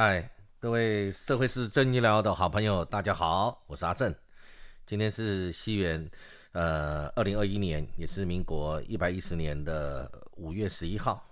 [0.00, 0.30] 嗨，
[0.60, 4.14] 各位社会是正医疗的好朋友，大家好，我是阿正。
[4.86, 6.08] 今天是西元
[6.52, 11.28] 呃二零二一年，也是民国一百一十年的五月十一号。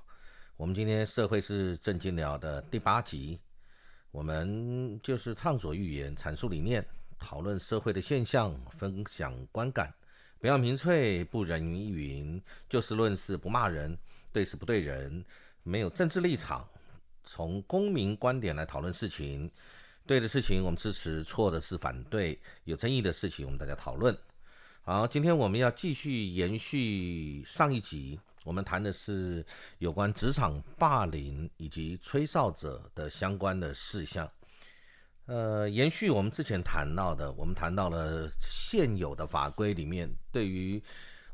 [0.57, 3.39] 我们今天社会是正经聊的第八集，
[4.11, 6.85] 我们就是畅所欲言，阐述理念，
[7.21, 9.95] 讨论社会的现象，分享观感，
[10.41, 13.97] 不要民粹，不人云亦云，就事论事，不骂人，
[14.33, 15.25] 对事不对人，
[15.63, 16.69] 没有政治立场。
[17.27, 19.51] 从公民观点来讨论事情，
[20.07, 24.17] 对的事情我们支持，错的是反对，有争议的事情我们大家讨论。
[24.83, 29.45] 好，今天我们要继续延续上一集，我们谈的是
[29.79, 34.31] 有关职场霸凌以及吹哨者的相关的事项。
[35.27, 40.81] 呃，延续我们之前谈到的，我们谈到了现有的法规里面对于。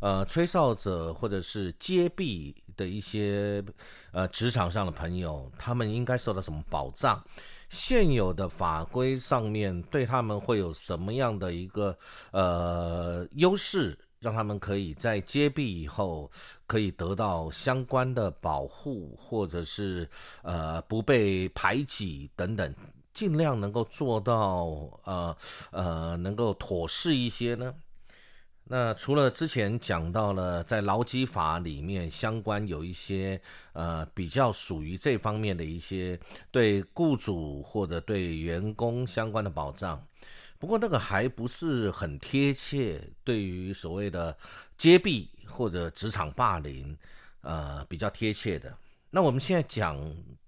[0.02, 3.64] 呃，吹哨者或者是接臂的一些
[4.10, 7.22] 呃职场上的朋友，他们应该受到什么保障？
[7.68, 11.96] 现有的法规上面对他们会有什么样的一个
[12.32, 16.28] 呃优势，让他们可以在接臂以后
[16.66, 20.08] 可以得到相关的保护，或者是
[20.42, 22.74] 呃不被排挤等等，
[23.14, 24.66] 尽量能够做到
[25.04, 25.36] 呃
[25.70, 27.72] 呃能够妥适一些呢？
[28.74, 33.38] 那除了之前讲到了在劳基法里面相关有一些
[33.74, 36.18] 呃比较属于这方面的一些
[36.50, 40.02] 对雇主或者对员工相关的保障，
[40.58, 44.34] 不过那个还不是很贴切，对于所谓的
[44.78, 46.96] 揭弊或者职场霸凌，
[47.42, 48.74] 呃比较贴切的。
[49.10, 50.00] 那我们现在讲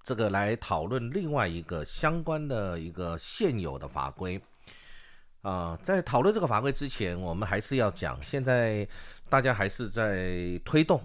[0.02, 4.40] 这个来讨论另外一个相关的一个现有的法规。
[5.44, 8.88] 啊，在讨论这个法规之前，我们还是要讲，现在
[9.28, 10.98] 大家还是在推动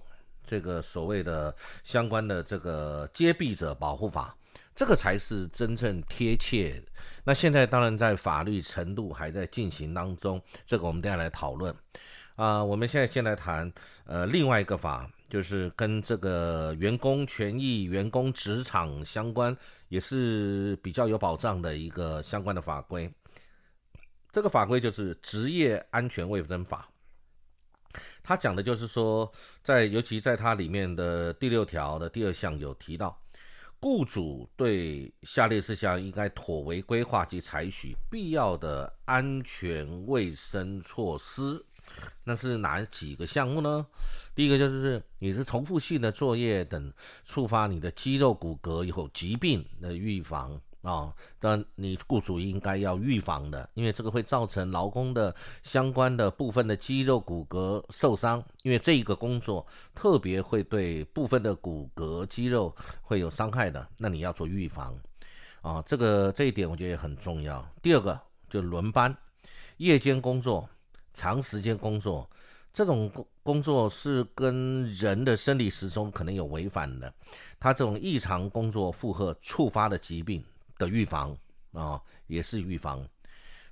[0.48, 4.34] 这个所谓的相关的这个揭弊者保护法，
[4.74, 6.82] 这个才是真正贴切。
[7.26, 11.76] 那现在当然在法律程度还在进行当中，这个我们等下来讨论。
[12.38, 13.70] 啊，我们现在先来谈，
[14.06, 19.54] 呃，另外一个法，就是跟这个员工权益、员工职场相关，
[19.90, 23.12] 也是比较有保障的一个相关的法规。
[24.32, 26.88] 这个法规就是《职业安全卫生法》，
[28.22, 29.32] 它讲的就是说，
[29.64, 33.20] 在尤其在它里面的第六条的第二项有提到，
[33.80, 41.66] 雇主对下列事项应该妥为规划及采取必要的安全卫生措施。
[42.24, 43.84] 那是哪几个项目呢？
[44.36, 46.94] 第一个就是你是重复性的作业等
[47.26, 50.62] 触发你的肌肉骨骼以后疾病的预防。
[50.82, 64.98] 啊，但你雇主应该要预防的，因为这个会造成劳工的相关的部分的肌肉骨骼受伤，因为这一个工作特别会对部分的骨骼肌肉会有伤害的，那你要做预防。
[65.62, 67.62] 啊，这个这一点我觉得也很重要。
[67.82, 68.18] 第二个
[68.50, 69.14] 就轮班、
[69.78, 70.68] 夜间工作、
[71.14, 72.30] 长时间工作，
[72.72, 77.14] 这种工工作是跟人的生理时钟可能有违反的，
[77.60, 80.42] 他这种异常工作负荷触发的疾病。
[80.80, 81.38] 的预防
[81.74, 83.08] 啊，也是预防。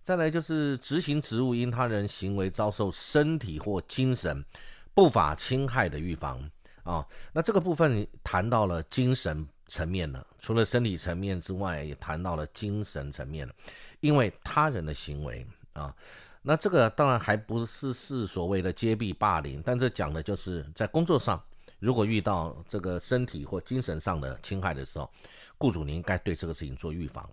[0.03, 4.45] 再来就是执行职务因他人行为遭受身体或精神
[4.93, 6.39] 不法侵害的预防
[6.83, 7.03] 啊。
[7.33, 13.53] 那这个部分谈到了精神层面了，除了身体层面之外，也谈到了精神层面了。
[13.99, 15.93] 因为他人的行为啊，
[16.41, 21.41] 那这个当然还不是是所谓的揭弊霸凌，但这讲的就是在工作上。
[21.79, 25.09] 如果遇到这个身体或精神上的侵害的时候，
[25.57, 27.29] 雇主你应该对这个事情做预防。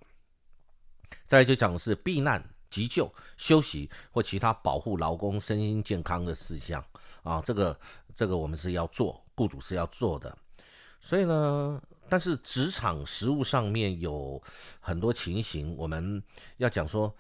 [1.27, 6.85] 再就讲的是避难、急救、休息或其他保护劳工身心健康的事项
[7.23, 7.79] 啊，这个
[8.15, 10.37] 这个我们是要做，雇主是要做的。
[11.01, 14.43] 所以呢，但是职场实务上面有
[14.81, 16.23] 很多情形，我们
[16.59, 17.15] 要讲说。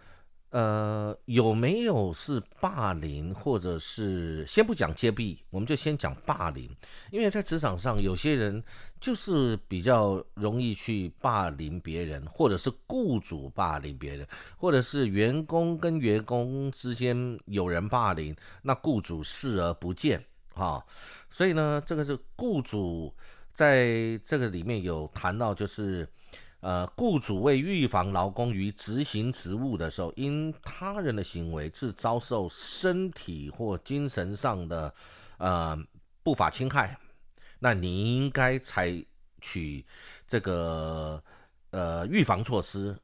[0.54, 6.70] 呃，有没有是霸凌，或者是先不讲揭弊，我们就先讲霸凌，
[7.10, 8.62] 因为在职场上，有些人
[9.00, 14.24] 就是比较容易去霸凌别人，或者是雇主霸凌别人，
[14.56, 18.32] 或者是员工跟员工之间有人霸凌，
[18.62, 20.24] 那雇主视而不见，
[20.54, 20.86] 哈，
[21.30, 23.12] 所以呢，这个是雇主
[23.52, 26.08] 在这个里面有谈到，就是。
[26.64, 34.94] 呃，雇主为预防劳工于执行职务的时候，因他人的行为致遭受身体或精神上的
[35.36, 35.76] 呃
[36.22, 36.98] 不法侵害，
[37.58, 38.90] 那你应该采
[39.42, 39.84] 取
[40.26, 41.22] 这个
[41.68, 42.96] 呃预防措施。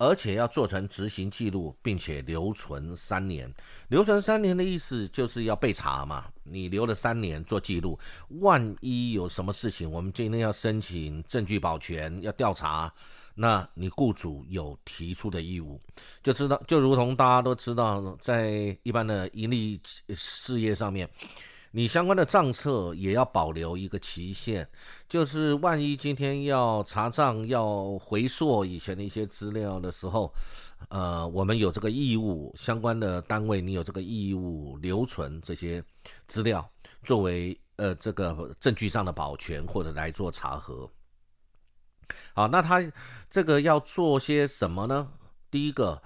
[0.00, 3.52] 而且要做成执行记录，并且留存三年。
[3.88, 6.24] 留存三年的意思就是要被查嘛。
[6.42, 8.00] 你留了三年做记录，
[8.40, 12.90] 万一有什么事情，我们今天要申请证据保全，要调查，
[13.34, 15.78] 那你雇主有提出的义务，
[16.22, 21.08] 就知道就如同大家都知道，在一般的盈利事业上面，
[21.72, 24.66] 你相关的账册也要保留一个期限，
[25.08, 30.32] 就是万一今天要查账、要回溯以前的一些资料的时候，
[30.88, 35.82] 呃，我们有这个义务，相关的单位你有这个义务留存这些
[36.26, 36.68] 资料，
[37.04, 40.90] 作为呃这个证据上的保全或者来做查核。
[42.34, 42.82] 好，那他
[43.30, 45.08] 这个要做些什么呢？
[45.48, 46.02] 第一个，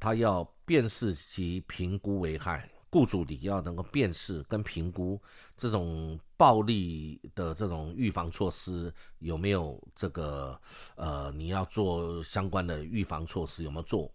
[0.00, 5.20] 他要辨识及评估危害，雇主你要能够辨识跟评估
[5.56, 10.56] 这种暴力的这种预防措施有没有这个
[10.94, 14.08] 呃，你要做相关的预防措施有没有做？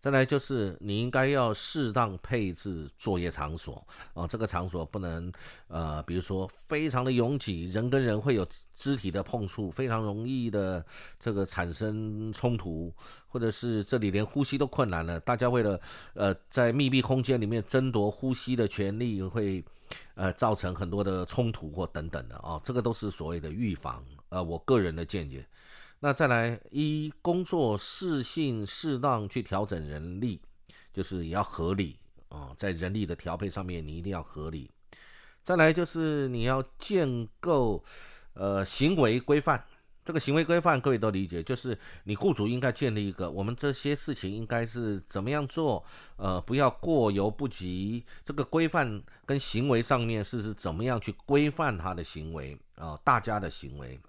[0.00, 5.30] 再来就是你应该要适当配置作业场所啊，这个场所不能
[5.68, 10.82] 呃，比如说非常的拥挤，人跟人会有肢体的碰触，非常容易的
[11.18, 12.90] 这个产生冲突，
[13.28, 15.78] 或者是这里连呼吸都困难了，大家为了
[16.14, 19.62] 呃在密闭空间里面争夺呼吸的权利，会
[20.14, 25.44] 呃造成很多的冲突或等等的啊，这个都是所谓的预防，呃，我个人的见解。
[26.02, 30.40] 那再来，一工作适性适当去调整人力，
[30.94, 31.98] 就是也要合理
[32.30, 34.70] 啊，在人力的调配上面，你一定要合理。
[35.42, 37.84] 再来就是你要建构
[38.32, 39.62] 呃行为规范，
[40.02, 45.84] 这个行为规范各位都理解，就是你雇主应该建立一个，我们这些事情应该是怎么样做，
[46.16, 48.02] 呃，不要过犹不及。
[48.24, 54.00] 这个规范跟行为上面是是怎么样去规范他的行为啊，大家的行为。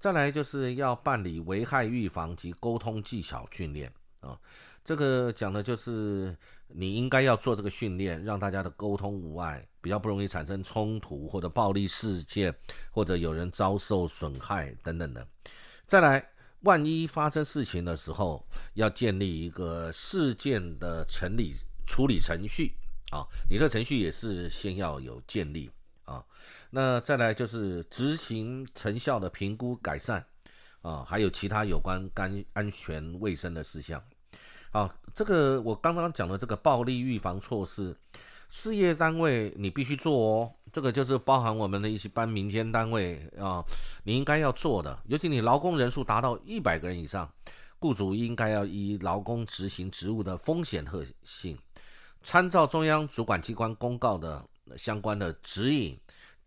[0.00, 4.38] 再来就是要办理危害预防及沟通技巧训练啊，
[4.82, 6.34] 这个讲的就是
[6.68, 12.54] 你应该要做这个训练，让大家的沟通无碍，比较不容易产生冲突或者暴力事件，
[12.90, 15.26] 或者有人遭受损害等等的。
[15.86, 16.30] 再来，
[16.60, 18.42] 万一发生事情的时候，
[18.74, 21.54] 要建立一个事件的成理
[21.86, 22.72] 处理程序
[23.10, 25.70] 啊，你这程序也是先要有建立。
[26.10, 26.24] 啊，
[26.70, 30.24] 那再来就是执行成效的评估改善
[30.82, 34.02] 啊，还有其他有关干安全卫生的事项。
[34.72, 37.96] 好，这个我刚刚讲的这个暴力预防措施，
[38.48, 40.52] 事业单位你必须做哦。
[40.72, 43.64] 这个就是包含我们的一些般民间单位啊，
[44.02, 44.98] 你应该要做的。
[45.06, 47.32] 尤其你劳工人数达到一百个人以上，
[47.78, 51.56] 雇主应该要依劳工执行职务的风险特性，
[52.20, 54.44] 参照中央主管机关公告的。
[54.76, 55.98] 相关的指引，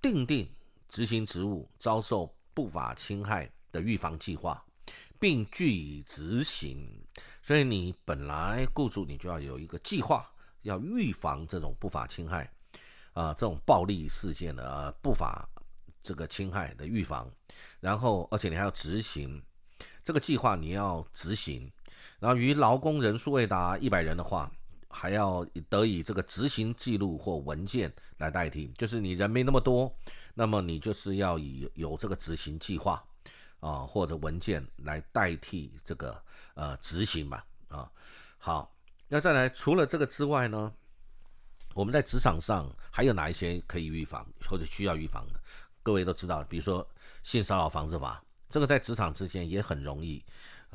[0.01, 0.49] 定定
[0.89, 4.63] 执行职务遭受不法侵害的预防计划，
[5.19, 6.87] 并据以执行。
[7.41, 10.29] 所以你本来雇主你就要有一个计划，
[10.61, 12.51] 要预防这种不法侵害
[13.13, 15.47] 啊，这种暴力事件的呃不法
[16.01, 17.31] 这个侵害的预防。
[17.79, 19.41] 然后，而且你还要执行
[20.03, 21.71] 这个计划，你要执行。
[22.19, 24.51] 然后，于劳工人数未达一百人的话。
[24.93, 29.93] 还要得以这个执行记录或文件来代替，就是你人没那么多，
[30.35, 33.03] 那么你就是要以有这个执行计划
[33.59, 36.23] 啊或者文件来代替这个
[36.53, 37.91] 呃执行吧啊。
[38.37, 38.71] 好，
[39.07, 40.71] 那再来除了这个之外呢，
[41.73, 45.39] 我们在职场上还有哪一些可以预防或者需要预防的？
[45.81, 46.87] 各位都知道，比如说
[47.23, 50.23] 性骚扰防治法，这个在职场之间也很容易。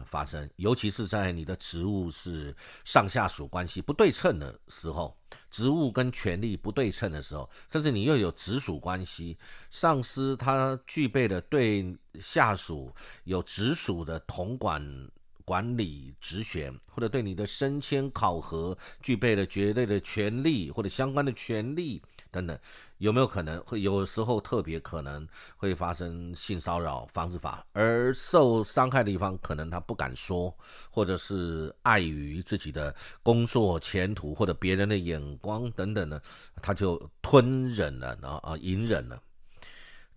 [0.06, 5.16] 发生，尤其是在你的职务是上下属关系不对称的时候，
[5.50, 9.36] 职务跟权力不对称的时候，甚至你又有直属关系，
[9.70, 15.10] 上司他具备了对下属有直属的统管
[15.44, 22.02] 管理职权，或者对你的升迁考核具备了绝对的权利或者相关的权利。
[22.30, 22.58] 等等，
[22.98, 30.54] 有没有可能会有时候特别可能会发生性骚扰防治法，而受伤害的一方可能他不敢说，
[30.90, 36.20] 或者是碍于自己的工作前途或者别人的眼光等等呢，
[36.62, 39.20] 他就吞忍了啊啊隐忍了。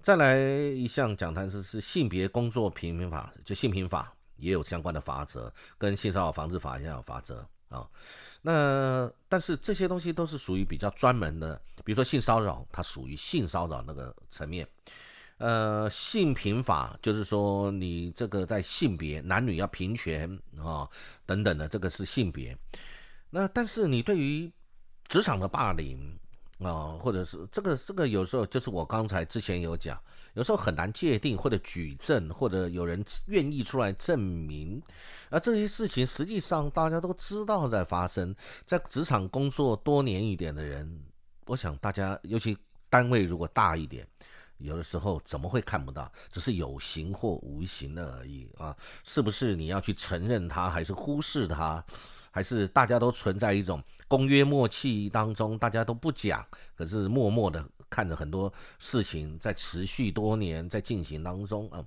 [0.02, 7.48] 再来一项讲坛是是性别工作平民法，就性平法也有相关的法则，跟性骚扰防治法一样有法则。
[7.72, 7.90] 啊，
[8.44, 14.68] 那但是这些东西都是属于比较专门的，比如说性骚扰，它属于性骚扰那个层面。
[15.38, 20.88] 呃，性平法就是说你这个在性别男女要平权啊
[21.26, 22.56] 等等的，这个是性别。
[23.32, 24.52] 那但是你对于
[25.08, 25.98] 职场的霸凌。
[26.62, 30.00] 啊，或者是这个这个有时候就是我刚才之前有讲，
[30.36, 34.82] 有时候很难界定或者举证，或者有人愿意出来证明，
[35.30, 41.04] 而这些事情实际上大家都知道在发生，在职场工作多年一点的人，
[41.48, 42.58] 我想大家尤其
[42.90, 44.08] 单位如果大一点，
[44.58, 46.12] 有的时候怎么会看不到？
[46.30, 48.78] 只是有形或无形的而已啊！
[49.04, 51.84] 是不是你要去承认它，还是忽视它，
[52.32, 56.44] 还是大家都存在一种公约默契当中，大家都不讲，
[56.76, 61.86] 可是默默的看着很多事情在持续多年在进行当中啊？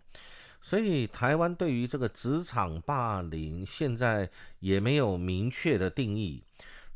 [0.61, 6.43] 所以台湾对于这个职场霸凌，现在也没有明确的定义。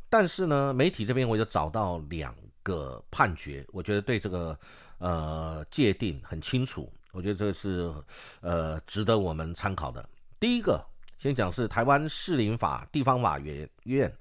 [0.09, 4.57] 但是呢，媒体这边我就找到两个判决，我觉得对这个
[4.97, 7.93] 呃界定很清楚，我觉得这是
[8.41, 10.03] 呃值得我们参考的。
[10.39, 10.83] 第一个，
[11.19, 14.11] 先讲是台湾士林法地方法院院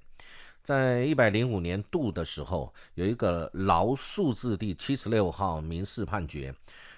[0.64, 6.52] 在一百零五年度的时候，有一个劳数字第七十六号民事判决，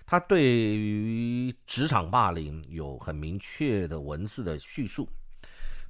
[0.06, 0.42] 他对
[0.74, 5.06] 于职场霸凌有很明确的文字的叙述，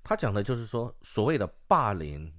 [0.02, 2.30] 他讲的就是说，所谓的霸凌。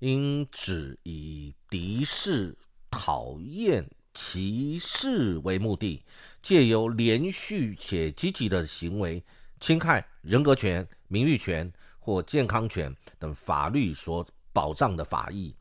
[0.00, 2.54] 应指以敌视、
[2.90, 6.04] 讨厌、歧视为目的，
[6.42, 9.22] 借由连续且积极的行为
[9.64, 15.56] 侵害人格权、名誉权或健康权等法律所保障的法益，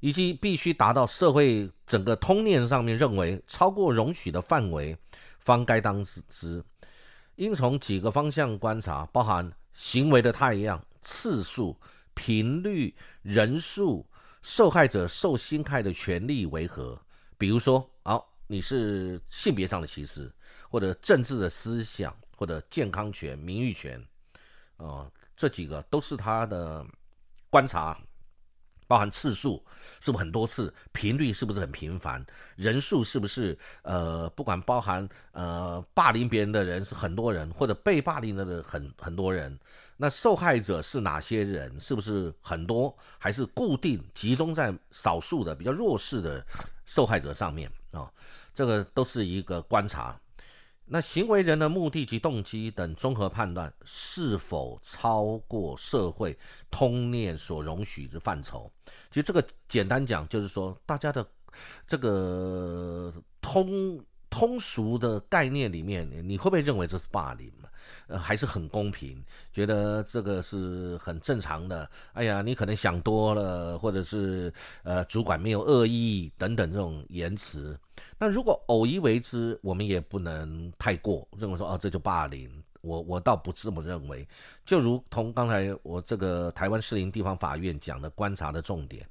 [0.00, 4.96] 以及必须达到社会整个通念上面认为超过容许的范围，
[5.38, 6.64] 方该当之。
[7.34, 11.76] 应从几个方向观察，包含行为的太阳次数。
[12.14, 14.06] 频率、人数、
[14.40, 16.98] 受害者受侵害的权利为何？
[17.36, 20.32] 比如说，好，你是性别上的歧视，
[20.70, 24.00] 或者政治的思想，或者健康权、名誉权，
[24.76, 26.86] 啊，这几个都是他的
[27.50, 27.98] 观察。
[28.88, 29.60] 包含次数
[29.98, 32.24] 是不是很多次，频率是不是很频繁，
[32.54, 39.58] 人数是不是呃，不管包含呃霸凌别人的人是很多人，或者被霸凌的人很很多人，
[39.96, 41.80] 那受害者是哪些人？
[41.80, 46.46] 是不是很多，还是固定集中在少数的比较弱势的
[46.84, 48.08] 受害者上面啊？
[48.54, 50.16] 这个都是一个观察。
[50.88, 56.38] 那行为人的目的及动机等综合判断是否超过社会
[56.70, 58.70] 通念所容许之范畴？
[59.10, 61.26] 其实这个简单讲就是说，大家的
[61.88, 64.00] 这个通
[64.30, 67.52] 通俗的概念里面，你会不会认为这是霸凌？
[68.08, 71.88] 呃，还是很公平，觉得这个是很正常的。
[72.14, 74.52] 哎呀，你可能想多了，或者是
[74.82, 77.78] 呃，主管没有恶意等等这种言辞。
[78.18, 82.50] 那如果偶一为之，我们也不能太过认为说哦，这就霸凌。
[82.82, 84.26] 我我倒不这么认为。
[84.64, 89.04] 就如同刚才我这个台湾士林地方法院讲的观察的重点，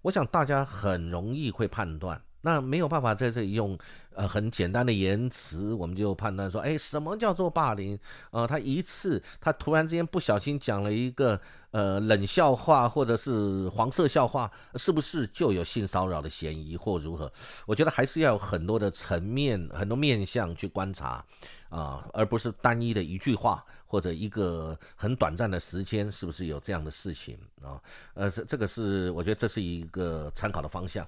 [0.00, 2.18] 我想大家很容易会判断。
[2.42, 3.78] 那没有办法在这里用
[4.14, 7.98] 呃很简单的言辞，我们就判断说，哎，什么叫做霸凌？
[8.30, 11.38] 呃，他一次他突然之间不小心讲了一个
[11.70, 17.30] 呃冷笑话或者是黄色笑话，是不是就有性骚扰的嫌疑或如何？
[17.66, 21.24] 我觉得还是要有很多的层面、很多面向去观察
[21.68, 27.80] 啊，而不是单一的一句话或者一个很短暂的时间，是不是有这样的事情啊？
[28.14, 31.06] 呃，这这个是我觉得这是一个参考的方向。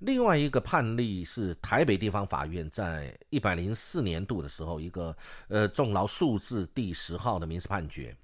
[0.00, 5.16] 另外一个判例是台北地方法院在一百零四年度的时候，一个
[5.48, 8.16] 呃重劳数字第十号的民事判决，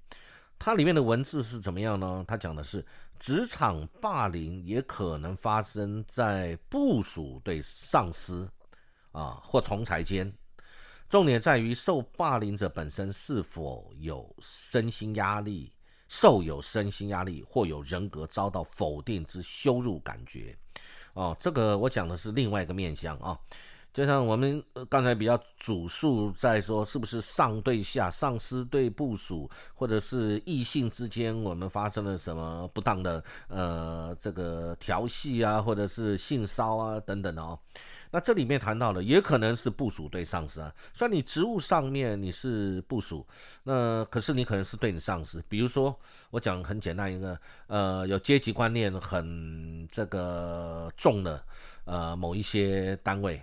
[0.57, 2.23] 它里面的文字是怎么样呢？
[2.25, 2.85] 它讲的是
[3.19, 8.49] 职场霸凌也可能发生在部属对上司
[9.11, 10.33] 啊或同裁间，
[11.09, 15.73] 重点在于受霸凌者本身是否有身心压力，
[16.07, 20.57] 受有身心压力或有人格遭到否定之羞辱感觉。
[21.15, 23.39] 哦，这个我讲的是另外一个面向啊，
[23.95, 37.57] 就像我们刚才比较主述在说，是不是上对下、上司对部署，或者是异性之间，我们发生了什么不当的呃这个调戏啊，或者是性骚啊等等的哦。
[38.11, 40.69] 那这里面谈到了，也可能是部署对上司啊。
[40.91, 43.25] 虽然你职务上面你是部署，
[43.63, 45.41] 那可是你可能是对你上司。
[45.47, 45.97] 比如说，
[46.31, 51.41] 我讲很简单一个，呃，有阶级观念很这个重的，
[51.85, 53.41] 呃，某一些单位，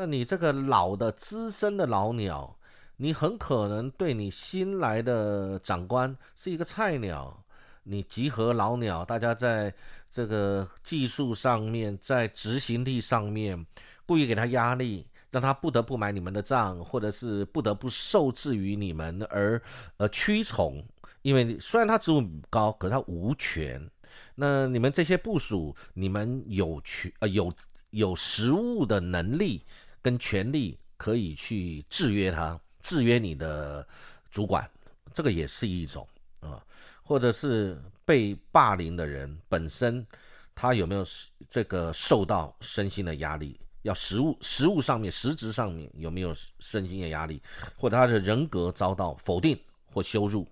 [0.00, 2.56] 那你这个老的资深的老鸟，
[2.98, 7.44] 你很可能对你新来的长官是一个菜鸟。
[7.82, 9.74] 你集合老鸟，大家在
[10.08, 13.66] 这个技术上面，在执行力上面。
[14.06, 19.60] 故意给他压力，让他不得不买你们的账，或者是不得不受制于你们而
[19.96, 20.80] 而屈从。
[21.22, 23.90] 因为虽然他职务高，可他无权。
[24.36, 27.52] 那你们这些部署，你们有权呃有
[27.90, 29.64] 有实务的能力
[30.08, 33.86] 跟权力，可以去制约他，制约你的
[34.30, 34.66] 主管，
[35.12, 36.08] 这个也是一种
[36.40, 36.64] 啊。
[37.02, 40.06] 或者是被霸凌的人本身，
[40.54, 41.04] 他有没有
[41.46, 43.60] 这个受到身心的压力？
[43.82, 47.42] 要实物实物上面实质上面有没有身心的压力，
[47.76, 49.58] 或者他的人格遭到否定
[49.92, 50.48] 或羞辱。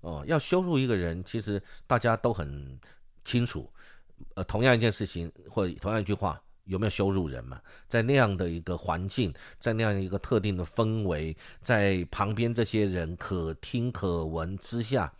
[0.00, 2.80] 哦，要羞辱一个人，其实大家都很
[3.22, 3.70] 清楚。
[4.34, 7.60] 呃，同样一件事情或同样一句话，有没有羞辱人嘛？
[7.88, 15.12] 在那样的一个环境，在那样一个特定的氛围，在旁边这些人可听可闻之下，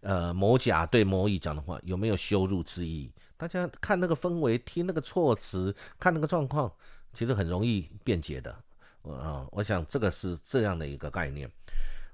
[0.00, 3.10] 呃，某甲对某乙讲的话，有没有羞辱之意？
[3.36, 6.70] 大家看那个氛围，听那个措辞，看那个状况，
[7.12, 8.54] 其实很容易辩解的。
[9.02, 11.48] 啊，我想这个是这样的一个概念。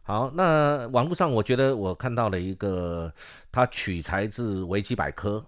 [0.03, 3.11] 好，那网络上我觉得我看到了一个，
[3.53, 5.43] 它取材自维基百科，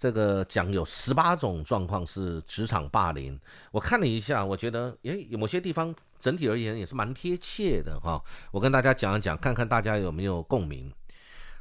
[0.00, 3.38] 这个讲有十八种状况是职场霸凌。
[3.70, 8.18] 我看了一下，我觉得诶，有某些地方整体而言也是蛮贴切的哈。
[8.50, 10.90] 我跟大家讲一讲，看看大家有没有共鸣。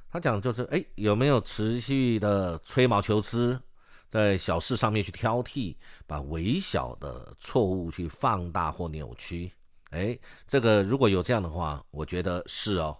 [0.09, 3.59] 他讲就是诶，有没有持续的吹毛求疵，
[4.07, 5.75] 在小事上面去挑剔，
[6.07, 9.51] 把微小的错误去放大或扭曲。
[9.89, 10.17] 哎，
[10.47, 12.97] 这个如果有这样的话，我觉得是哦。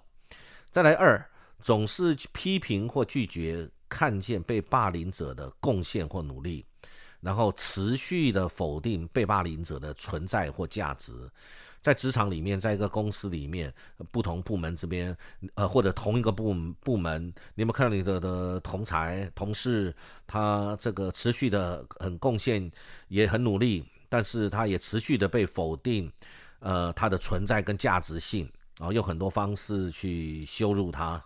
[0.70, 1.26] 再来二，
[1.62, 6.66] 总是批评或拒绝看见被霸凌者的贡献或努力，
[7.20, 11.14] 然后持续的否定被霸凌者的存在或价值。
[11.82, 13.74] 在职场里面，在一个公司里面，
[14.12, 15.16] 不同部门这边，
[15.56, 19.96] 呃，或者同一个部部门，你有没有看到你的的同才同事，
[20.28, 22.70] 他这个持续的很贡献，
[23.08, 26.12] 也很努力，但是他也持续的被否定。
[26.60, 28.44] 呃，他的存在跟价值性，
[28.78, 31.24] 然后用很多方式去羞辱他。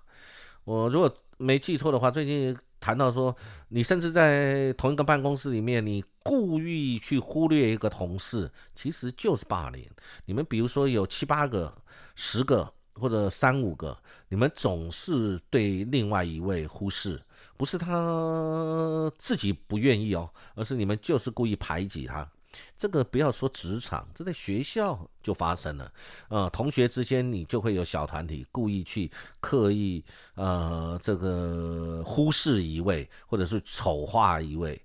[0.64, 1.12] 我如果
[1.44, 3.36] 没记错的话，最近谈到说，
[3.68, 9.86] 你甚至在同一个办公室里面，你故意去忽略一个同事，其实就是霸凌。
[10.26, 11.74] 你们比如说有七八个、
[12.16, 13.98] 十个或者三五个，
[14.30, 17.22] 你们总是对另外一位忽视，
[17.58, 22.30] 不是他自己不愿意哦，而是你们就是故意排挤他。
[22.78, 25.92] 这个不要说职场，这在学校就发生了。
[26.30, 30.04] 呃，同学之间你就会有小团体故意去刻意
[30.36, 34.82] 呃这个忽视一位，或者是丑化一位。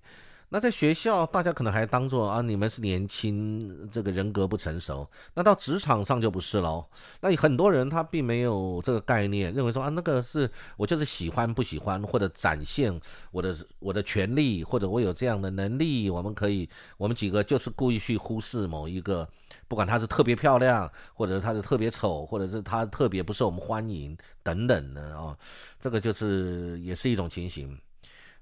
[0.51, 5.07] 那在学校，大家可能还当做啊，你们是年轻，这个人格不成熟。
[5.35, 6.83] 那到职场上就不是喽。
[7.21, 12.99] 那很多人他并没有这个概念，认为说啊，那个是我就是喜欢不喜欢，或者展现
[13.31, 19.29] 我的我的权利，或者我有这样的能力，我们可以，我们几个就是故意去忽视某一个，
[19.67, 25.37] 不管他是特别漂亮，或者他是特别丑，或者是他特别不受我们欢迎等等的哦，
[25.79, 27.77] 这个就是也是一种情形。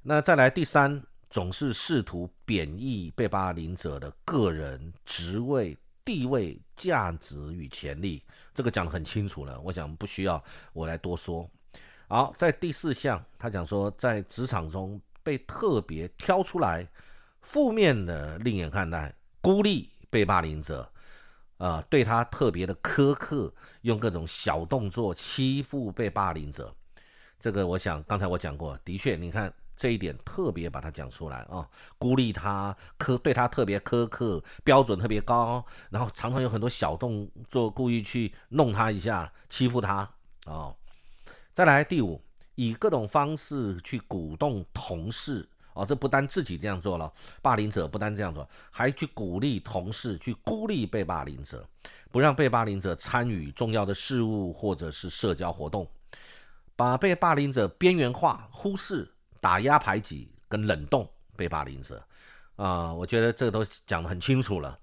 [0.04, 1.04] 那再来第三。
[1.30, 9.60] 总是试图贬义被霸凌者的个人、职位、地位、价值与权利，这个讲得很清楚了。
[9.60, 11.50] 我想不需要我来多说。
[12.08, 16.88] 好，在第四项，他讲说，在职场中被特别挑出来，
[17.42, 20.90] 负面的另眼看待，孤立被霸凌者，
[21.58, 26.74] 啊，对他特别的苛刻，用各种小动作欺负被霸凌者。
[27.38, 29.54] 这个，我想刚才我讲过，的确，你看。
[29.78, 40.10] 这一点特别把它讲出来啊，孤立他，苛对他特别苛刻，标准特别高，然后常常有很多小动作，故意去弄他一下，欺负他
[40.46, 40.74] 啊。
[41.54, 42.20] 再来第五，
[42.56, 47.14] 以各种方式去鼓动同事哦，这不单自己这样做了，
[47.44, 51.64] 霸凌者不单这样做，还去鼓励同事去孤立被霸凌者，
[52.12, 55.88] 不让被霸凌者参与重要的事务或者是社交活动，
[56.76, 59.14] 把被霸凌者边缘化、忽视。
[59.40, 62.02] 打压、排挤跟冷冻被霸凌者，
[62.56, 64.78] 啊，我觉得这个都讲得很清楚了。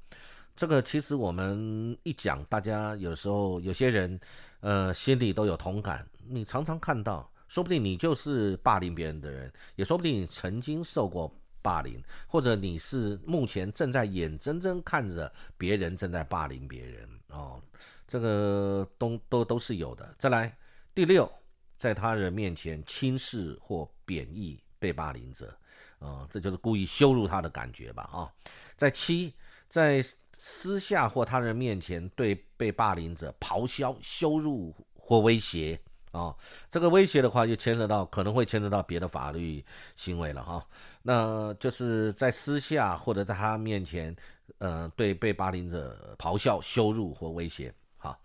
[0.57, 4.21] 这个其实我们一讲，大家有时候有些人，
[4.61, 6.07] 呃，心里都有同感。
[6.29, 11.29] 你常常看到，说不定你就是霸凌别人的人，也说不定你曾经受过
[11.61, 17.61] 霸凌，或者你是目前正在眼睁睁看着别人正在霸凌别人哦，
[18.07, 20.15] 这个都都都是有的。
[20.19, 20.57] 再来
[20.95, 21.29] 第六。
[21.77, 25.57] 在他人面前轻视或贬义被霸凌者，
[25.99, 28.03] 啊，这就是故意羞辱他的感觉吧？
[28.13, 28.33] 啊，
[28.77, 29.35] 在七，
[29.69, 35.79] 在私下或他人面前对被霸凌者咆哮、羞辱或威胁，
[36.13, 36.35] 啊，
[36.71, 39.65] 这个威胁的话就牵扯到可能会牵扯到别的法律
[39.97, 40.67] 行为了哈。
[41.03, 44.15] 那就是在私下或者在他面前，
[44.59, 47.73] 呃，对被霸凌者咆哮、羞辱或威胁。
[47.97, 48.21] 好，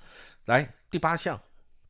[0.45, 1.39] 来第八项。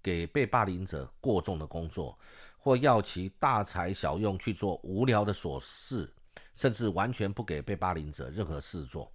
[0.02, 2.18] 给被霸凌者过重的工作，
[2.58, 6.12] 或要其大材小用去做无聊的琐事，
[6.54, 9.12] 甚至完全不给被霸凌者任何事做。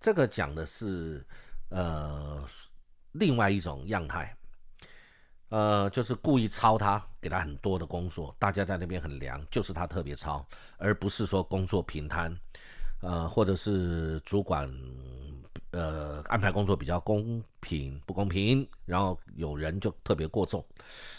[0.00, 1.26] 这个讲的是
[1.70, 2.44] 呃
[3.12, 4.36] 另外一种样态，
[5.48, 10.46] 呃就是故意抄他，给他很多的工作，大家在那边很凉，就是他特别抄，
[10.78, 12.36] 而不是说工作平摊。
[13.02, 14.66] 呃，或者是主管。
[15.76, 20.64] 呃，安排工作比较公平不公平，然后有人就特别过重。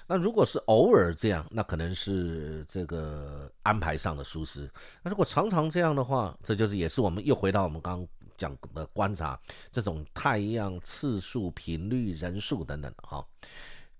[0.07, 4.67] 那如果是偶尔这样，那可能是这个安排上的疏失。
[5.03, 8.03] 那如果常常这样的话，这就是也是我们又回到我们刚
[8.35, 9.39] 讲的观察，
[9.71, 13.23] 这种太阳次数、频率、人数等等哈，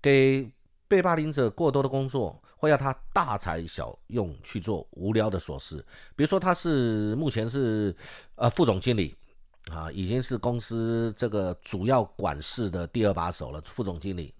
[0.02, 0.50] 给
[0.88, 5.76] 被霸凌者过多的工作，会要他大材小用去做无聊的琐事。
[6.16, 7.94] 比如说他是目前是
[8.34, 9.14] 呃副总经理。
[9.70, 14.34] 啊，已经是公司这个主要管事的第二把手了，副总经理。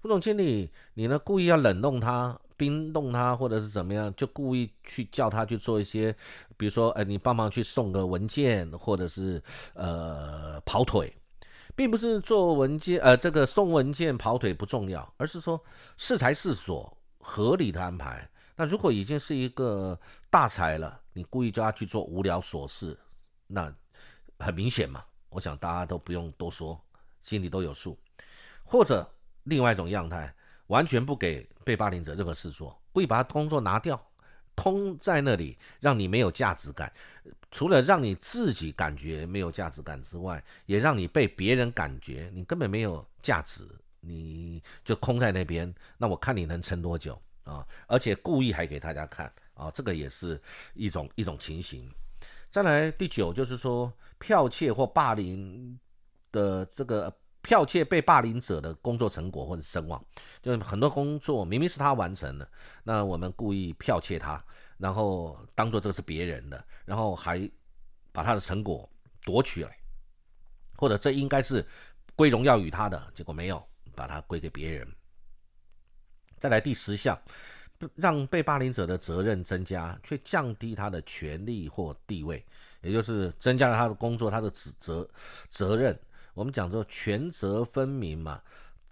[0.00, 6.14] 副总经理，你呢故意要冷冻他、冰冻他，或者是怎么样，就故意去叫他去做一些，
[6.56, 9.42] 比如说，哎，你帮忙去送个文件，或者是
[9.74, 11.12] 呃跑腿，
[11.74, 15.60] 并不是做文件，呃，这个送文件跑腿不重要，而是说
[15.96, 18.30] 适才适所，合理的安排。
[18.54, 19.98] 那如果已经是一个
[20.30, 22.96] 大才了，你故意叫他去做无聊琐事，
[23.48, 23.74] 那。
[24.38, 26.80] 很明显嘛，我想大家都不用多说，
[27.22, 27.98] 心里都有数。
[28.64, 29.08] 或者
[29.44, 30.34] 另外一种样态，
[30.66, 34.00] 完全不给被霸凌者任何事做，故意把他工作拿掉，
[34.54, 36.92] 空在那里，让你没有价值感。
[37.50, 43.66] 除了让你自己感觉没有价值感之外，也让你被别人感觉你根本没有价值，
[44.00, 45.74] 你就空在那边。
[45.96, 47.66] 那我看你能撑多久啊？
[47.86, 50.38] 而且故意还给大家看啊，这个也是
[50.74, 51.90] 一种一种情形。
[52.50, 55.78] 再来第九，就是说剽窃或霸凌
[56.32, 60.02] 的这个剽窃被霸凌者的工作成果或者声望，
[60.42, 62.50] 就是很多工作明明是他完成的，
[62.82, 64.42] 那我们故意剽窃他，
[64.76, 67.50] 然后当做这个是别人的，然后还
[68.12, 68.88] 把他的成果
[69.22, 69.78] 夺取来，
[70.76, 71.66] 或者这应该是
[72.16, 73.62] 归荣耀于他的，结果没有
[73.94, 74.86] 把它归给别人。
[76.38, 77.20] 再来第十项。
[77.94, 82.44] 让被霸凌者的责任增加，却降低他的权利或地位，
[82.82, 85.08] 也就是增加了他的工作，他的责责
[85.48, 85.98] 责任。
[86.34, 88.40] 我们讲说权责分明嘛，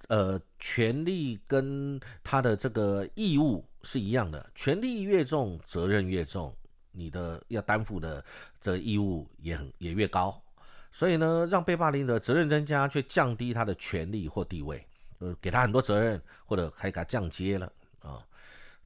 [0.08, 6.54] 呃，权利跟他的这个义务是一样的，权利越重，责任越重，
[6.90, 8.24] 你的要担负的
[8.60, 10.40] 这义务也很也越高。
[10.90, 14.84] 所以呢，让被霸凌者责任增加，却降低他的权利或地位，
[15.18, 17.70] 呃，给他很多责任，或者还给他降阶了
[18.00, 18.24] 啊。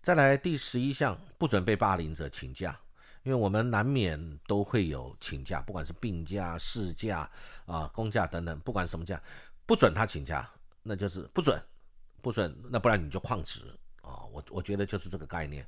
[0.03, 2.79] 再来第十一项，不准被霸凌者请假，
[3.23, 7.31] 因为我们难免都会有请假，不管是病假、事假
[7.67, 9.23] 啊、公假等等，不管什么假，
[9.67, 10.51] 不准他请假，
[10.83, 11.63] 那就是不准，
[12.23, 13.61] 不准，那不然你就旷职
[14.01, 14.25] 啊。
[14.33, 15.67] 我我觉得就是这个概念。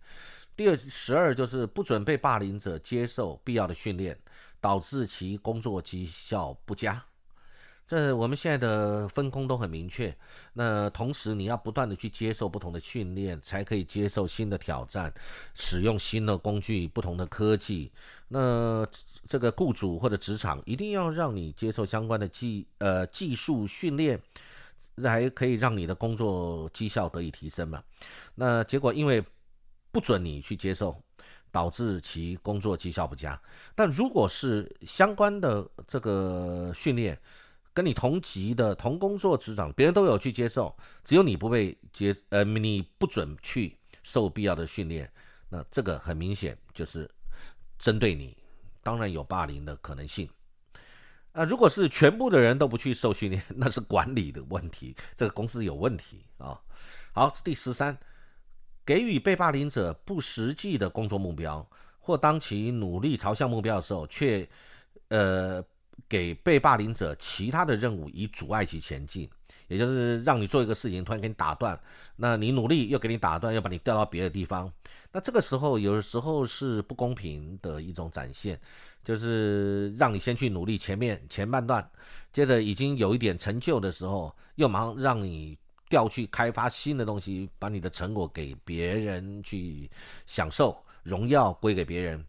[0.57, 4.18] 第二十二就是不准被霸凌者接受必要的训练，
[4.61, 7.05] 导致其工作绩效不佳。
[7.92, 10.16] 这我们现在的分工都很明确，
[10.55, 15.12] 那同时你要不断的去接受不同的训练，才可以接受新的挑战，
[15.52, 17.92] 使用新的工具、不同的科技。
[18.28, 18.88] 那
[19.28, 24.18] 这个雇主或者职场一定要让你接受相关的技呃技术训练，
[24.96, 27.83] 才可以让你的工作绩效得以提升嘛。
[28.35, 29.22] 那结果因为
[29.90, 30.96] 不准你去接受，
[31.50, 33.38] 导致其工作绩效不佳。
[33.74, 37.20] 但如果是相关的这个训练，
[37.74, 45.11] 跟你同级的同工作职场，别人都有去接受，只有你不被接，呃，你不准去受必要的训练，
[45.48, 47.11] 那这个很明显就是
[47.78, 48.37] 针对你，
[48.82, 50.28] 当然有霸凌的可能性。
[51.32, 56.61] 啊，如果是全部的人都不去受训练，那是管理的问题，这个公司有问题啊。
[57.14, 57.96] 好，第十三，
[58.85, 61.66] 给予被霸凌者不实际的工作目标，
[61.98, 64.46] 或当其努力朝向目标的时候，却，
[65.08, 65.64] 呃。
[66.09, 69.28] 给被霸凌者其他的任务以阻碍其前进，
[69.68, 71.78] 也就是让你做一个事情，突然给你打断，
[72.16, 74.70] 那你努力又给你打断，又把你调到别的地方，
[75.11, 78.61] 那这个时候有的时候是不公平的一种展现，
[79.05, 81.88] 就是让你先去努力前面前半段，
[82.33, 85.57] 接着已经有一点成就的时候，又马上让你
[85.88, 89.90] 调去开发新的东西，把你的成果给别人去
[90.26, 92.24] 享受，荣耀归给别人。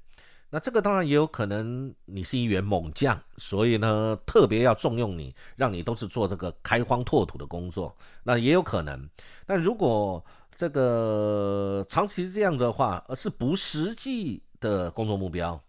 [0.54, 7.98] 那这个当然也有可能，你是一员猛将，所以呢，特别要重用你，让你都是做这个开荒拓土的工作。
[8.22, 9.10] 那也有可能，
[9.48, 10.24] 但如果
[10.56, 15.60] 这个长期这样的话，而是不实际的工作目标，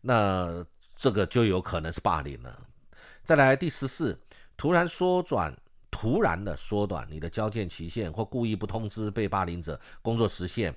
[0.00, 2.56] 那这个就有可能是霸凌了。
[3.24, 4.16] 再来第十四，
[4.56, 5.52] 突然缩短，
[5.90, 10.72] 突然的缩短你的交件期限，或故意不通知被霸凌者工作时限。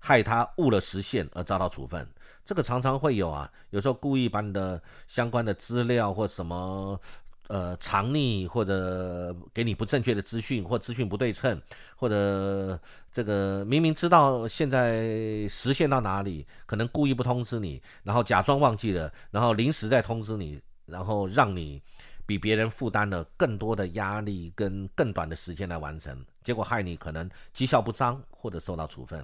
[0.00, 2.08] 害他误了时限而遭到处分，
[2.44, 3.48] 这个常常会有啊。
[3.68, 6.98] 有时候故意把你的相关的资料或什么
[7.48, 11.60] 呃藏匿或者给你不正确的资讯，或资讯不对称，
[11.96, 12.80] 或者
[13.12, 21.82] 这个明明知道现在实现到哪里，可能故意不通知你，然后假装忘记了，然后临时再通知你，然后让你
[22.24, 29.22] 比别人负担了更多的压力跟更短的时间来完成，结果害你可能绩效不彰或者受到处分。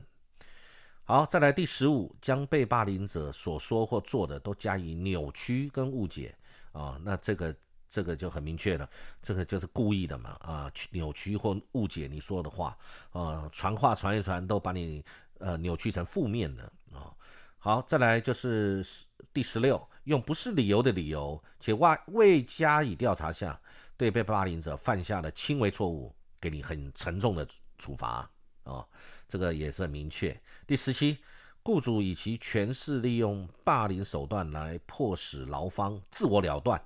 [1.08, 6.34] 好，再来第十五，将被霸凌者所说或做的都加以扭曲跟误解
[6.72, 7.54] 啊，那这个
[7.88, 8.90] 这个就很明确了，
[9.22, 12.76] 这个就是故意的嘛啊，扭曲或误解你说的话
[13.12, 15.04] 啊，传话传一传都把你
[15.38, 17.14] 呃扭曲成负面的啊。
[17.56, 18.84] 好，再来就是
[19.32, 23.56] 第十六，用不是理由的理由且外未加以调查下，
[23.96, 27.46] 对被霸凌者犯下的轻微错误，给你很沉重的
[27.78, 28.28] 处罚。
[28.66, 28.86] 哦，
[29.26, 30.38] 这个也是很明确。
[30.66, 31.18] 第十七，
[31.62, 36.80] 雇主以其权势利用霸凌手段来迫使劳方自我了断，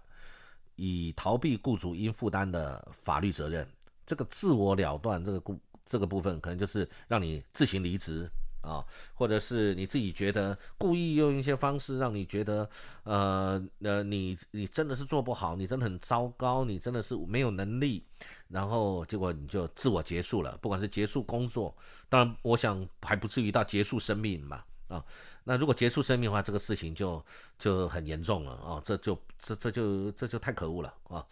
[0.77, 3.66] 以逃避雇主应负担的法律责任。
[4.07, 8.31] 这个自我了断，这个这个部分可能就是让你自行离职。
[8.62, 12.68] 啊，或者是你自己觉得故意用一些方式让你觉得，
[13.05, 18.05] 呃呃，你你真的是做不好，你真的很糟糕，你真的是没有能力，
[18.49, 21.75] 然后结果你就自我结束了，不管是结束工作，
[22.09, 25.03] 当然我想还不至于到结束生命嘛，啊，
[25.44, 27.25] 那如果结束生命的话，这个事情就
[27.59, 31.25] 就很严重了啊，这就这这就这就太可恶了啊，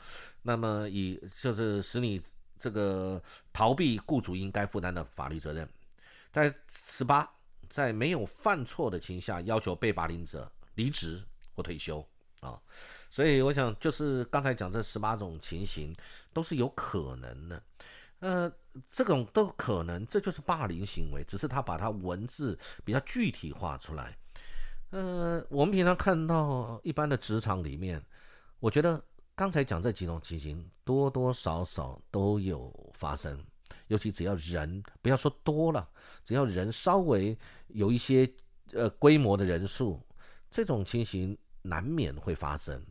[0.42, 2.20] 那么以就是使你
[2.58, 5.68] 这个逃避雇主应该负担的法律责任。
[6.32, 7.28] 在十八，
[7.68, 11.22] 在没有犯错的情况下，要求被霸凌者离职
[11.54, 12.06] 或退休
[12.40, 12.60] 啊，
[13.10, 15.94] 所以我想就是刚才讲这十八种情形
[16.32, 17.62] 都是有可能的，
[18.20, 18.52] 呃，
[18.88, 24.16] 这种都可能，这就是霸凌行为，只是他把它文字比较具体化出来。
[24.90, 28.02] 呃，我们平常看到一般的职场里面，
[28.60, 29.02] 我觉得
[29.34, 33.44] 刚才讲这几种情形多多少少都有发生。
[33.88, 35.88] 尤其只要人不要说多了，
[36.24, 37.36] 只要人稍微
[37.68, 38.30] 有一些
[38.72, 40.00] 呃规模的人数，
[40.50, 42.82] 这种情形难免会发生。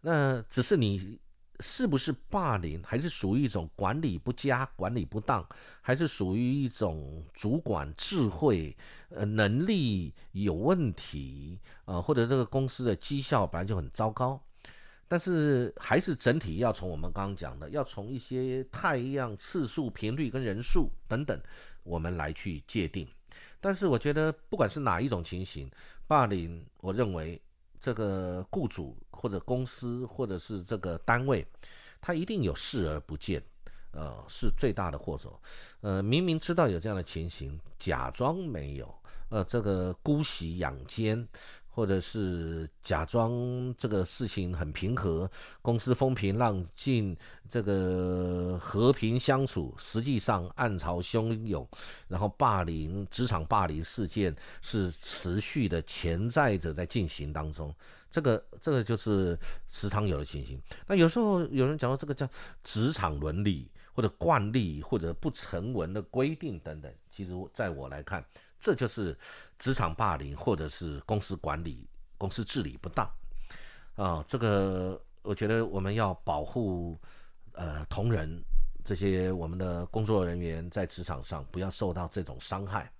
[0.00, 1.18] 那只是你
[1.60, 5.46] 是不是霸凌，还是属于一种管理不佳、管理不当，
[5.82, 8.74] 还是属于一种主管智慧
[9.10, 14.42] 呃能力有问题啊，或者这个公司的绩效本来就很糟糕。
[15.10, 21.36] 但是还是整体要从我们刚刚讲的，要从一些太阳次数、频率跟人数等等，
[21.82, 23.04] 我们来去界定。
[23.60, 25.68] 但是我觉得，不管是哪一种情形，
[26.06, 27.42] 霸凌，我认为
[27.80, 31.44] 这个雇主或者公司或者是这个单位，
[32.00, 33.42] 他一定有视而不见，
[33.90, 35.40] 呃，是最大的祸首。
[35.80, 38.94] 呃，明明知道有这样的情形，假装没有，
[39.30, 41.26] 呃，这个姑息养奸。
[41.80, 45.30] 或者是假装这个事情很平和，
[45.62, 47.16] 公司风平浪静，
[47.48, 51.66] 这个和平相处，实际上暗潮汹涌，
[52.06, 57.74] 然后霸凌职场霸凌事件是持续的潜在着在进行当中，
[58.10, 59.34] 这个这个就是
[59.66, 60.60] 时常有的情形。
[60.86, 62.28] 那有时候有人讲到这个叫
[62.62, 68.22] 职场伦理或者惯例或者不成文的规定等等，其实在我来看。
[68.60, 69.16] 这就是
[69.58, 73.10] 职场霸凌，或者是公司管理、公司治理不当
[73.96, 74.22] 啊。
[74.28, 76.96] 这个我觉得我们要保护
[77.52, 78.40] 呃同仁
[78.84, 82.92] 这些我们的工作人员在职场上不要受到这种伤害。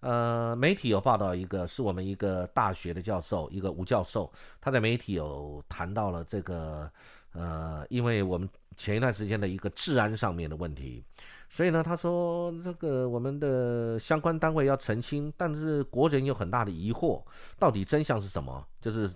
[0.00, 6.90] 呃，媒体有报道一个是我们一个大学的教授，一个吴教授，他在媒体有谈到了这个
[7.32, 8.48] 呃，因为我们
[8.80, 11.04] 前一段时间的一个治安上面的问题。
[11.50, 17.22] 所以呢，他说这个我们的相关单位要澄清，但是国人有很大的疑惑，
[17.58, 18.66] 到底真相是什么？
[18.80, 19.12] 就是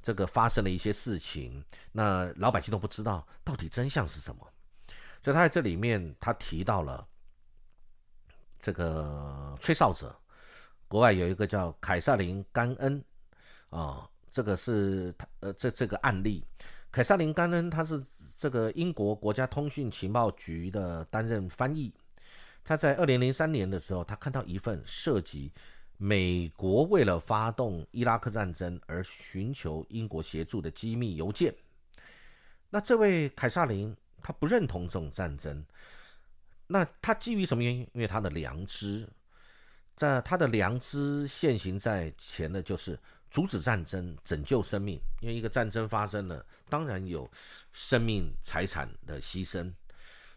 [0.00, 4.46] 这个发生了一些事情，那老百姓都不知道到底真相是什么。
[5.24, 7.04] 所以他在这里面他提到了
[8.60, 10.14] 这个吹哨者，
[10.86, 13.04] 国外有一个叫凯撒琳·甘恩
[13.70, 16.44] 啊，这个是他呃这这个案例，
[16.92, 18.00] 凯撒琳·甘恩他是。
[18.40, 21.92] 这个英国国家通讯情报局的担任翻译，
[22.64, 25.52] 他在二零零三年的时候，他看到一份涉及
[25.98, 31.54] 美国为了发动伊拉克战争而寻求英国协助的机密邮件。
[32.70, 35.62] 那这位凯撒琳他不认同这种战争，
[36.66, 37.86] 那他基于什么原因？
[37.92, 39.06] 因为他的良知，
[39.94, 42.98] 在他的良知现行在前的就是。
[43.30, 45.00] 阻止战争，拯救生命。
[45.20, 47.30] 因为一个战争发生了，当然有
[47.72, 49.72] 生命财产的牺牲，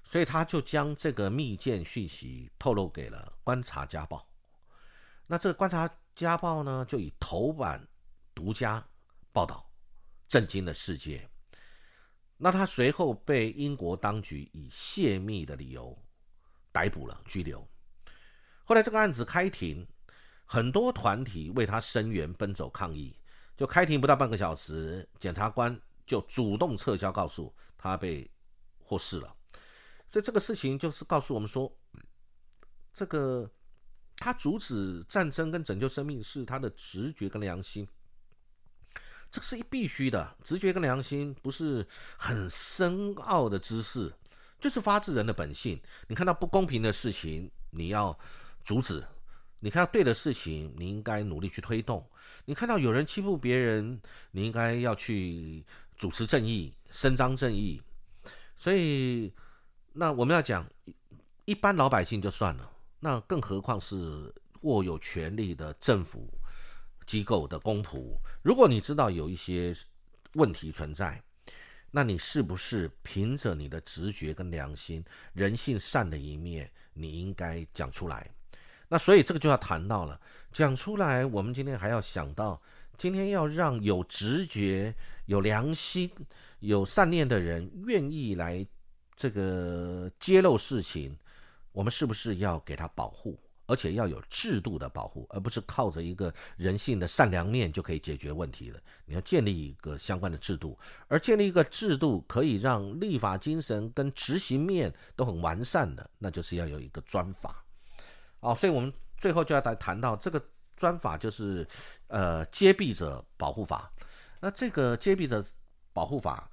[0.03, 4.17] 所以他就将这个密件讯息透露给了《观察家报》。
[5.27, 7.87] 那这个《观察家报》呢，就以头版
[8.35, 8.85] 独家
[9.31, 9.67] 报道，
[10.27, 11.27] 震惊了世界。
[12.37, 15.97] 那他随后被英国当局以泄密的理由
[16.71, 17.65] 逮捕了、拘留。
[18.65, 19.87] 后来这个案子开庭，
[20.45, 23.17] 很多团体为他声援、奔走抗议。
[23.55, 28.29] 就开庭不到半个小时，检察官就主动撤销告诉，他被
[28.79, 29.35] 获释了。
[30.11, 31.71] 所以这个事情就是告诉我们说，
[32.93, 33.49] 这个
[34.17, 37.87] 他阻止战争跟拯救生命是他的直觉跟良心。
[39.29, 44.13] 这个是一必须的，直觉跟良心不是很深奥的知识，
[44.59, 45.81] 就是发自人的本性。
[46.07, 48.17] 你看到不公平的事情，你要
[48.63, 48.99] 阻止；
[49.63, 52.03] 你看到对的事情，你应该努力去推动；
[52.43, 53.97] 你看到有人欺负别人，
[54.31, 57.81] 你应该要去主持正义、伸张正义。
[58.57, 59.33] 所以，
[59.93, 60.69] 那我们要讲
[61.45, 66.27] 一般老百姓就算了，那更何况是握有权力的政府。
[67.05, 69.75] 机构的公仆，如果你知道有一些
[70.35, 71.21] 问题存在，
[71.91, 78.29] 那你是不是凭着你的直觉跟良心、人性善的一面，你应该讲出来？
[78.93, 82.61] 那所以这个就要谈到了，讲出来，我们今天还要想到，
[82.95, 84.93] 今天要让有直觉、
[85.25, 86.07] 有良心、
[86.59, 88.63] 有善念的人愿意来
[89.15, 91.17] 这个揭露事情，
[91.71, 93.35] 我们是不是要给他保护？
[93.65, 98.79] 而且要有制度的保护，而不是靠着一个人性的善良面就可以解决问题了。
[99.07, 100.77] 你要建立一个相关的制度，
[101.07, 107.62] 而建立一个制度可以让立法精神跟执行面都很完善的，那就是要有一个专法。
[108.43, 110.39] 哦，所以我们最后就要来谈到这个
[110.75, 111.67] 专法，就是
[112.07, 113.91] 呃揭弊者保护法。
[114.39, 115.43] 那这个揭弊者
[115.93, 116.49] 保护法。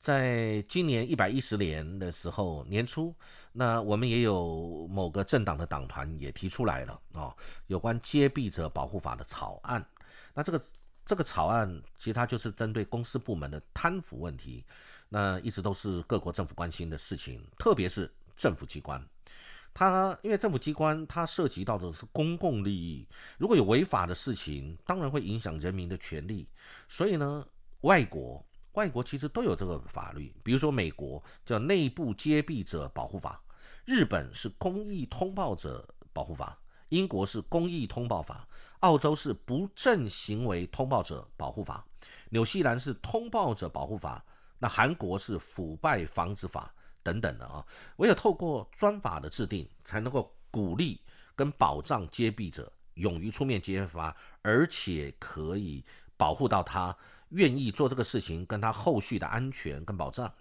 [0.00, 3.14] 在今年一百一十年的时候年初，
[3.52, 7.34] 那我们也有某个政党的党团也提出来了啊，
[7.68, 9.82] 有关揭弊者保护法的草案。
[10.34, 10.62] 那这个
[11.06, 14.62] 这个草案其实它就是针对公司部门的贪腐问题，
[15.08, 19.02] 那一直都是各国政府关心的事情，特别是政府机关，
[19.74, 23.06] 它因为政府机关它涉及到的是公共利益，
[23.36, 26.48] 如果有违法的事情，当然会影响人民的权利，
[26.88, 27.46] 所以呢，
[27.82, 28.42] 外国。
[28.74, 33.40] 外国其实都有这个法律，比如说美国叫内部揭弊者保护法，
[33.84, 36.58] 日本是公益通报者保护法，
[36.88, 38.48] 英国是公益通报法，
[38.80, 41.86] 澳洲是不正行为通报者保护法，
[42.30, 44.24] 纽西兰是通报者保护法，
[44.58, 46.74] 那韩国是腐败防止法
[47.04, 47.64] 等等的啊。
[47.98, 51.00] 唯有透过专法的制定，才能够鼓励
[51.36, 55.84] 跟保障揭弊者勇于出面揭发，而且可以
[56.16, 56.96] 保护到他。
[57.30, 60.32] 愿意做这个事情，跟他后续的安全跟保障，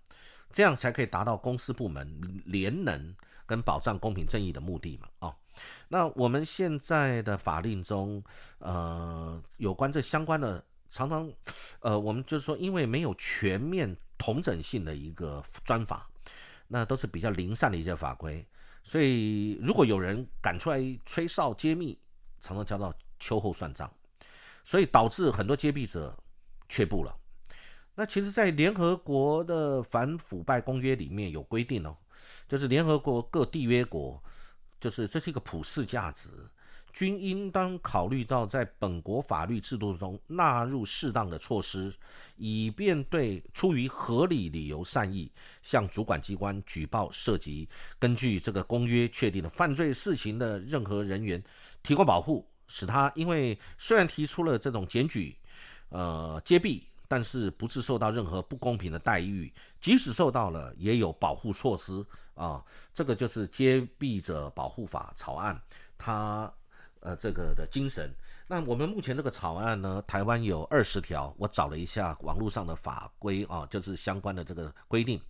[0.51, 3.15] 这样才可以达到公司部门联能
[3.47, 5.07] 跟保障公平正义的目的嘛？
[5.19, 5.35] 哦，
[5.87, 8.23] 那我们现在的法令中，
[8.59, 11.31] 呃，有关这相关的，常常，
[11.79, 16.07] 呃，我们就是说，因为没有全面同整性的一个专法，
[16.73, 18.43] 那都是比较零散的一些法规，
[18.81, 21.95] 所以如果有人敢出来吹哨揭秘，
[22.41, 23.87] 常常遭到秋后算账，
[24.63, 26.17] 所以导致很多揭秘者。
[26.69, 27.15] 却步了。
[27.93, 31.95] 那其实，在联合国的反腐败公约里面有规定哦，
[32.47, 34.19] 就是联合国各缔约国，
[34.79, 36.29] 就是这是一个普世价值，
[36.93, 41.93] 均应当考虑到在本国法律制度中纳入适当的措施，
[42.37, 45.29] 以便对出于合理理由善意
[45.61, 47.67] 向主管机关举报涉及
[47.99, 51.43] 根据这个公约确定的犯罪事情的任何人员
[51.81, 55.35] 提供保护，使他因为虽然提出了这种检举。
[55.89, 62.03] 呃，揭弊，但是不是受到任何不公平的待遇，即使受到了，也有保护措施
[62.33, 62.65] 啊。
[62.95, 65.61] 这个就是揭弊者保护法草案，
[65.95, 66.51] 它
[67.03, 68.13] 呃这个的精神。
[68.47, 75.21] 那我们目前这个草案呢，台湾有二十条，我找了一下网络上的法规啊，就是相关的这个规定。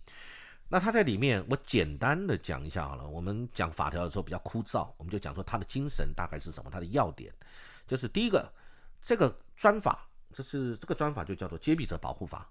[0.68, 3.06] 那它在里面，我简单的讲一下好了。
[3.06, 7.32] 我们讲法条的时候比较枯燥，我们就讲说它的精神大概是什么，它的要点
[7.86, 8.50] 就是第一个，
[9.02, 10.08] 这个专法。
[10.32, 12.50] 这是这个专法就叫做揭弊者保护法，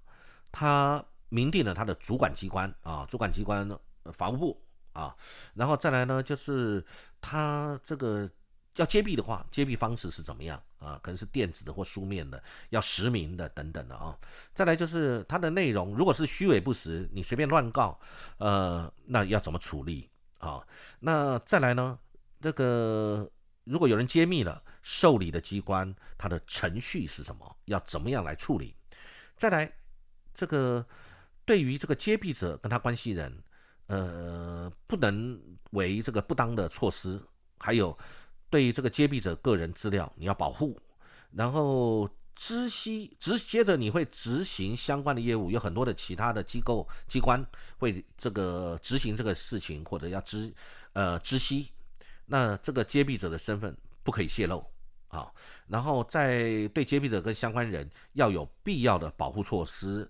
[0.54, 3.68] 它明定了它的主管机关啊，主管机关
[4.14, 4.62] 法务部
[4.94, 5.14] 啊，
[5.54, 6.82] 然后再来呢，就是
[7.20, 8.30] 它这个
[8.76, 11.00] 要揭弊的话，揭弊方式是怎么样啊？
[11.04, 14.18] 可能是电子的或书面的，要实名的等等的啊。
[14.54, 18.00] 再来就是它的内容，如果是虚伪不实，你随便乱告，
[18.38, 20.10] 呃，那要怎么处理
[20.40, 20.66] 啊？
[21.00, 21.98] 那再来呢，
[22.42, 23.30] 这个。
[23.66, 27.56] 如果有人揭秘了，受理的机关它的程序是什么？
[27.64, 28.76] 要怎么样来处理？
[29.38, 29.72] 再来，
[30.34, 30.86] 这个
[31.46, 33.42] 对于这个揭弊者跟他关系人，
[33.88, 37.18] 呃，不能为这个不当的措施。
[37.58, 37.98] 还有，
[38.54, 40.80] 对于这个揭弊者个人资料，你要保护。
[41.32, 47.44] 然后知悉直接着你会执行相关的业务，有很多的其他的机构机关
[47.80, 50.54] 会这个执行这个事情，或者要知
[50.94, 51.72] 呃知悉，
[52.28, 54.64] 那这个揭弊者的身份不可以泄露
[55.08, 55.34] 啊。
[55.68, 60.08] 然后在对揭弊者跟相关人要有必要的保护措施，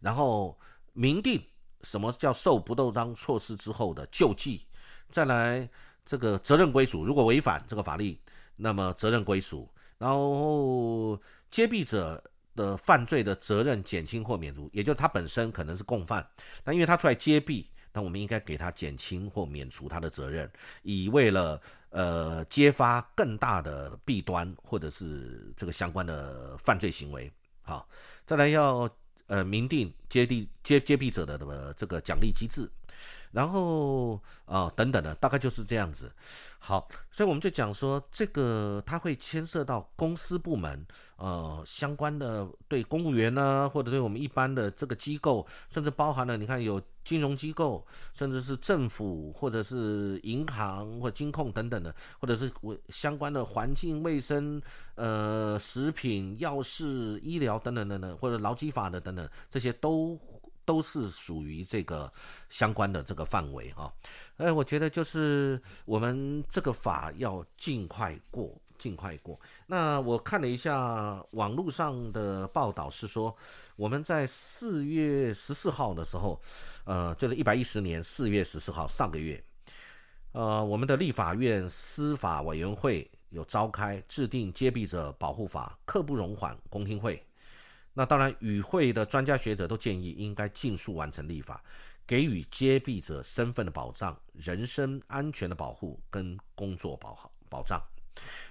[0.00, 0.58] 然后
[0.94, 1.40] 明定
[1.82, 4.66] 什么叫受不当章措施之后的救济，
[5.12, 5.70] 再来
[6.04, 8.18] 这个责任归属，如果违反这个法律，
[8.56, 9.68] 那么责任归属。
[9.96, 11.18] 然后
[11.50, 12.22] 揭弊者
[12.54, 16.28] 的犯罪的责任减轻或免除，也就他本身可能是共犯，
[16.64, 20.50] 那因为他出来揭弊，那我们应该给他减轻或免除他的责任，
[20.82, 27.32] 以为了呃揭发更大的弊端或者是这个相关的犯罪行为。
[27.62, 27.88] 好，
[28.26, 28.90] 再来要
[29.28, 32.70] 呃明定揭弊揭揭弊者的这个奖励机制。
[33.34, 36.10] 然后啊，等等的，大概就是这样子。
[36.60, 54.62] 好，所以我们就讲说，这个它会牵涉到公司部门，呃，相关的对公务员呢，或者对我们一般的这个机构，甚至包含了你看有金融机构，甚至是政府，或者是银行或金控等等的，或者是我相关的环境卫生、
[54.94, 60.18] 呃，食品、药事、医疗等等等等，或者劳基法的等等，这些都。
[60.64, 62.12] 都是属于这个
[62.48, 63.92] 相关的这个范围哈，
[64.36, 69.38] 哎，我觉得就是我们这个法要尽快过，尽快过。
[69.66, 73.34] 那我看了一下网络上的报道，是说
[73.76, 76.40] 我们在四月十四号的时候，
[76.84, 79.42] 呃，就是一百一十年四月十四号上个月，
[80.32, 87.22] 呃，我们的立法院司法委员会有召开制定揭弊者保护法刻不容缓公听会。
[87.94, 91.62] 那当然，与会的专家学者都建议应该尽速完成立法，
[92.06, 97.80] 给予揭弊者身份的保障、人身安全的保护跟工作保好保障。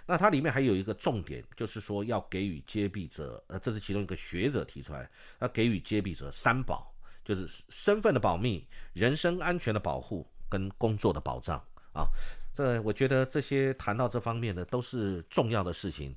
[0.06, 6.94] 那它里面还有一个重点，就是说要给予揭弊者，呃，这是其中一个学者提出来，要给予揭弊者三保，
[7.26, 11.58] 就是身份的保密、人身安全的保护跟工作的保障
[11.92, 12.08] 啊。
[12.54, 16.16] 这我觉得这些谈到这方面的都是重要的事情。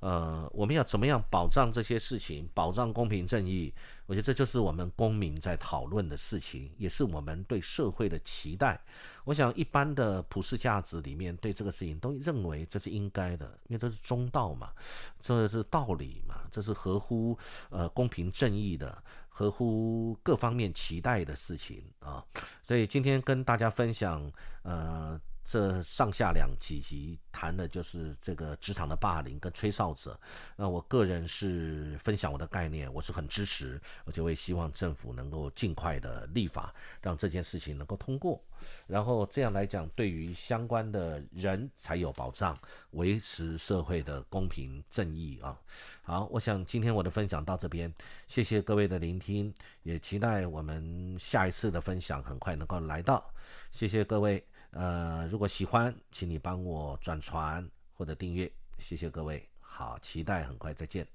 [0.00, 3.72] 呃，我们要怎么样保障这些事情，保障公平正义？
[4.06, 8.80] 我觉得这就是我们公民在讨论的事情，也是我们对社会的期待。
[9.24, 14.72] 我想，一般的普世价值里面，对这个事情都认为这是应该的，因为这是中道嘛，
[15.20, 17.36] 这是道理嘛，这是合乎
[17.70, 22.24] 呃公平正义的，合乎各方面期待的事情啊。
[22.62, 24.30] 所以今天跟大家分享，
[24.62, 25.20] 呃。
[25.48, 30.20] 这上下两几集谈的就是这个职场的霸凌跟吹哨者。
[30.56, 38.38] 那我个人是分享我的概念，我是很支持，而且我也希望政府能够尽快的立法，让这件事情能够通过。
[38.86, 42.58] 然后这样来讲，对于相关的人才有保障，
[42.90, 45.58] 维持社会的公平正义啊。
[46.02, 47.90] 好，我想今天我的分享到这边，
[48.26, 53.32] 谢谢各位的聆听，也期待我们下一次的分享很快能够来到。
[53.70, 54.44] 谢谢各位。
[54.70, 61.06] 呃，如果喜欢，请你帮我转传或者订阅，谢谢各位，好，期待很快再见。